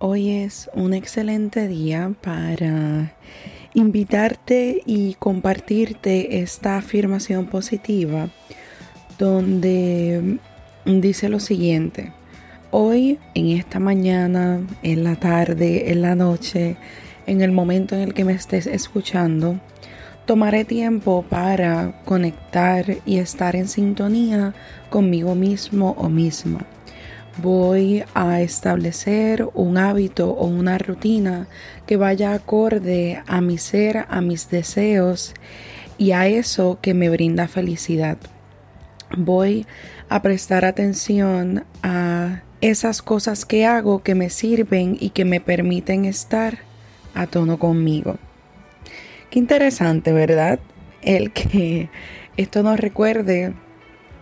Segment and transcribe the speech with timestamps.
[0.00, 3.16] Hoy es un excelente día para
[3.74, 8.28] invitarte y compartirte esta afirmación positiva
[9.18, 10.38] donde
[10.84, 12.12] dice lo siguiente.
[12.70, 16.76] Hoy, en esta mañana, en la tarde, en la noche,
[17.26, 19.58] en el momento en el que me estés escuchando,
[20.26, 24.54] tomaré tiempo para conectar y estar en sintonía
[24.90, 26.64] conmigo mismo o misma
[27.40, 31.48] voy a establecer un hábito o una rutina
[31.86, 35.34] que vaya acorde a mi ser, a mis deseos
[35.96, 38.18] y a eso que me brinda felicidad.
[39.16, 39.66] Voy
[40.08, 46.04] a prestar atención a esas cosas que hago que me sirven y que me permiten
[46.04, 46.58] estar
[47.14, 48.16] a tono conmigo.
[49.30, 50.58] Qué interesante, ¿verdad?
[51.02, 51.88] El que
[52.36, 53.54] esto nos recuerde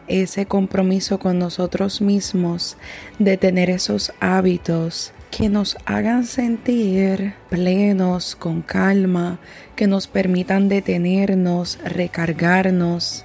[0.09, 2.77] ese compromiso con nosotros mismos
[3.19, 9.39] de tener esos hábitos que nos hagan sentir plenos, con calma,
[9.75, 13.25] que nos permitan detenernos, recargarnos,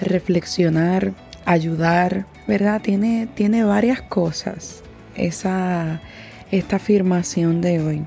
[0.00, 1.12] reflexionar,
[1.44, 2.80] ayudar, ¿verdad?
[2.80, 4.82] Tiene, tiene varias cosas
[5.14, 6.00] esa,
[6.50, 8.04] esta afirmación de hoy.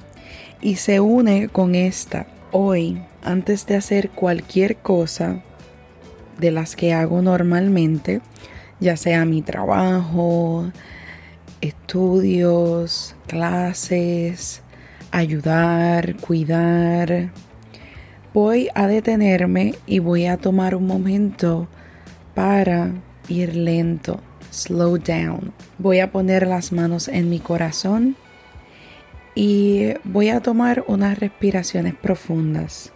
[0.62, 2.28] Y se une con esta.
[2.52, 5.42] Hoy, antes de hacer cualquier cosa,
[6.38, 8.22] de las que hago normalmente,
[8.80, 10.72] ya sea mi trabajo,
[11.62, 14.62] estudios, clases,
[15.12, 17.32] ayudar, cuidar.
[18.34, 21.68] Voy a detenerme y voy a tomar un momento
[22.34, 22.92] para
[23.30, 25.54] ir lento, slow down.
[25.78, 28.16] Voy a poner las manos en mi corazón
[29.36, 32.92] y voy a tomar unas respiraciones profundas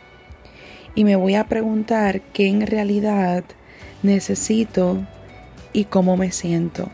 [0.97, 3.43] y me voy a preguntar qué en realidad
[4.01, 5.05] necesito
[5.71, 6.89] y cómo me siento.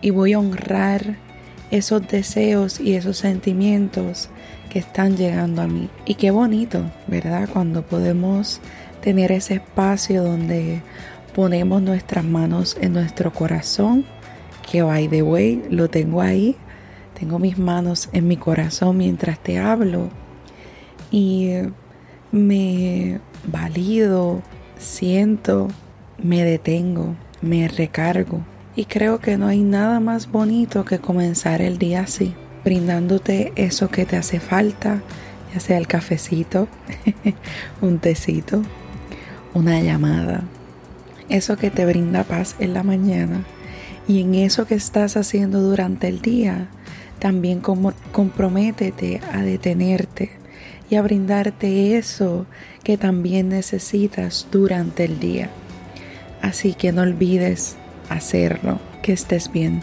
[0.00, 1.16] Y voy a honrar
[1.70, 4.30] esos deseos y esos sentimientos
[4.70, 5.90] que están llegando a mí.
[6.06, 7.46] Y qué bonito, ¿verdad?
[7.52, 8.62] Cuando podemos
[9.02, 10.80] tener ese espacio donde
[11.34, 14.06] ponemos nuestras manos en nuestro corazón,
[14.72, 16.56] que by the way, lo tengo ahí.
[17.20, 20.08] Tengo mis manos en mi corazón mientras te hablo.
[21.10, 21.50] Y
[22.34, 24.42] me valido,
[24.76, 25.68] siento,
[26.22, 28.40] me detengo, me recargo.
[28.76, 32.34] Y creo que no hay nada más bonito que comenzar el día así,
[32.64, 35.00] brindándote eso que te hace falta,
[35.52, 36.66] ya sea el cafecito,
[37.80, 38.62] un tecito,
[39.54, 40.42] una llamada,
[41.28, 43.44] eso que te brinda paz en la mañana
[44.08, 46.66] y en eso que estás haciendo durante el día,
[47.20, 50.43] también como comprométete a detenerte
[50.90, 52.46] y a brindarte eso
[52.82, 55.50] que también necesitas durante el día.
[56.42, 57.76] Así que no olvides
[58.08, 58.80] hacerlo.
[59.02, 59.82] Que estés bien.